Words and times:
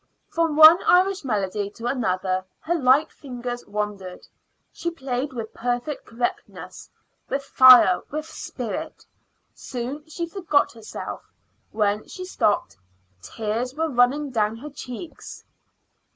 From 0.29 0.55
one 0.55 0.81
Irish 0.87 1.23
melody 1.23 1.69
to 1.69 1.85
another 1.85 2.43
her 2.61 2.73
light 2.73 3.11
fingers 3.11 3.67
wandered. 3.67 4.25
She 4.73 4.89
played 4.89 5.31
with 5.31 5.53
perfect 5.53 6.07
correctness 6.07 6.89
with 7.29 7.43
fire, 7.43 8.01
with 8.09 8.25
spirit. 8.25 9.05
Soon 9.53 10.03
she 10.09 10.25
forgot 10.25 10.71
herself. 10.71 11.21
When 11.69 12.07
she 12.07 12.25
stopped, 12.25 12.77
tears 13.21 13.75
were 13.75 13.89
running 13.91 14.31
down 14.31 14.55
her 14.55 14.71
cheeks. 14.71 15.43